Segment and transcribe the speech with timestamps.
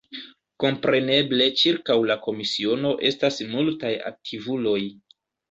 [0.61, 4.77] Kompreneble ĉirkaŭ la komisiono estas multaj aktivuloj.